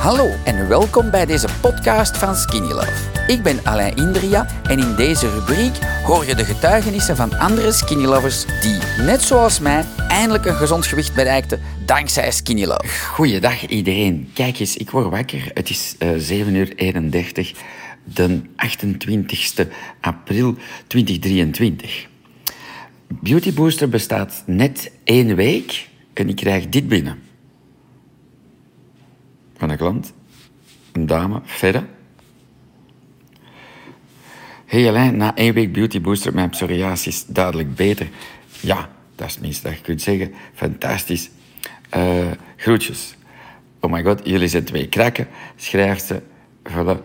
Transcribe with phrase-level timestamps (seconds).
[0.00, 3.26] Hallo en welkom bij deze podcast van Skinny Love.
[3.26, 8.04] Ik ben Alain Indria en in deze rubriek hoor je de getuigenissen van andere Skinny
[8.04, 12.88] Lovers die, net zoals mij, eindelijk een gezond gewicht bereikten dankzij Skinny Love.
[13.06, 14.30] Goeiedag iedereen.
[14.34, 15.50] Kijk eens, ik word wakker.
[15.54, 17.52] Het is uh, 7 uur 31,
[18.04, 19.66] de 28
[20.00, 20.54] april
[20.86, 22.06] 2023.
[23.08, 27.29] Beauty Booster bestaat net één week en ik krijg dit binnen.
[29.60, 30.12] Van een klant,
[30.92, 31.86] een dame, verder.
[34.66, 38.08] Hey Alain, na één week Beauty Booster mijn psoriasis duidelijk beter.
[38.60, 40.34] Ja, dat is het dat je kunt zeggen.
[40.54, 41.30] Fantastisch.
[41.96, 43.14] Uh, groetjes.
[43.80, 46.22] Oh my god, jullie zijn twee krakken, schrijft ze.
[46.68, 47.00] Voilà.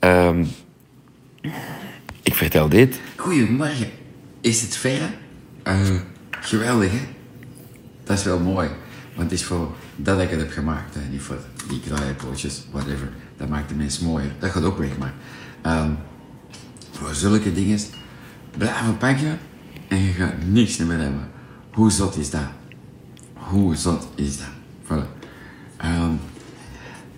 [0.00, 0.48] Um,
[2.22, 3.00] ik vertel dit.
[3.16, 3.90] Goedemorgen.
[4.40, 5.08] Is het verre?
[5.64, 7.00] Uh, geweldig, hè?
[8.04, 8.68] Dat is wel mooi.
[9.14, 10.94] Want het is voor dat ik het heb gemaakt.
[10.94, 11.00] Hè?
[11.10, 11.38] Niet voor
[11.68, 13.08] die kraaienklootjes, whatever.
[13.36, 14.32] Dat maakt de mens mooier.
[14.38, 15.14] Dat gaat ook weg, maar...
[15.66, 15.96] Um,
[16.90, 17.78] voor zulke dingen...
[18.58, 19.38] Blijven pakken
[19.88, 21.30] en je gaat niks meer hebben.
[21.72, 22.48] Hoe zot is dat?
[23.34, 24.46] Hoe zot is dat?
[24.84, 25.06] Voilà.
[25.84, 26.20] Um,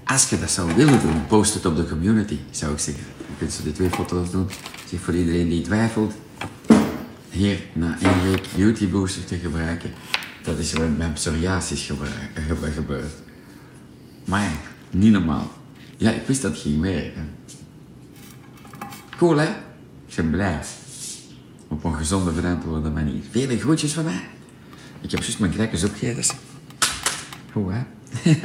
[0.04, 3.04] als je dat zou willen doen, post het op de community, zou ik zeggen.
[3.18, 4.48] Je kunt zo die twee foto's doen.
[4.88, 6.12] Zeg voor iedereen die twijfelt,
[7.30, 9.90] hier na één week Beauty Booster te gebruiken,
[10.44, 11.90] dat is wat mijn psoriasis
[12.74, 13.12] gebeurd.
[14.24, 14.50] Maar
[14.90, 15.50] niet normaal.
[15.96, 17.34] Ja, ik wist dat het ging werken.
[19.16, 19.48] Cool hè?
[20.06, 20.60] Ik ben blij.
[21.68, 23.22] Op een gezonde, verantwoorde manier.
[23.30, 24.20] Vele groetjes van mij.
[25.00, 26.36] Ik heb juist mijn crackers opgegeten.
[27.52, 27.82] Hoe hè?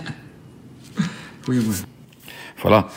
[1.43, 1.85] Goedemorgen.
[2.57, 2.91] Voilà.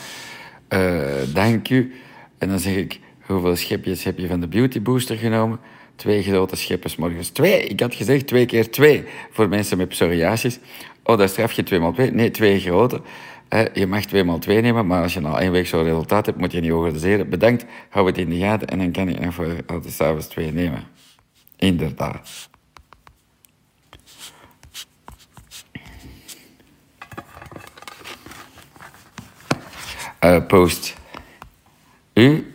[0.69, 1.93] Uh, dank u.
[2.39, 5.61] En dan zeg ik, hoeveel schepjes heb je van de Beauty Booster genomen?
[5.97, 7.29] Twee grote scheppen morgens.
[7.29, 10.59] Twee, ik had gezegd twee keer twee voor mensen met psoriasis.
[11.03, 12.13] Oh, daar straf je twee maal twee.
[12.13, 13.01] Nee, twee grote.
[13.49, 16.27] Uh, je mag twee maal twee nemen, maar als je al één week zo'n resultaat
[16.27, 17.29] hebt, moet je niet organiseren.
[17.29, 20.53] Bedankt, hou het in de gaten en dan kan ik nog voor altijd s'avonds twee
[20.53, 20.83] nemen.
[21.57, 22.49] Inderdaad.
[30.25, 30.97] Uh, post
[32.15, 32.50] u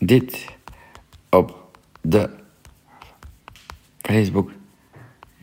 [0.00, 0.44] dit
[1.28, 2.30] op de
[4.00, 4.50] Facebook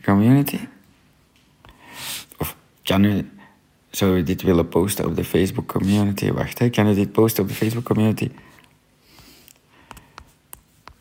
[0.02, 0.58] community?
[2.36, 3.30] Of kan u,
[3.90, 6.32] zou dit willen posten op de Facebook community?
[6.32, 8.30] Wacht, hè, kan u dit posten op de Facebook community?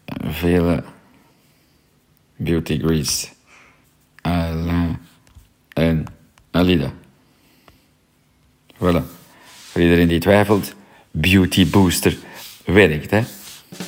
[0.06, 0.84] Vele
[2.36, 3.28] beauty grease.
[4.22, 4.98] Alain
[5.74, 6.06] en
[6.52, 6.94] Alida.
[8.76, 9.02] Voilà.
[9.72, 10.76] Voor iedereen die twijfelt,
[11.12, 12.18] Beauty Booster
[12.66, 13.24] werkt, hè?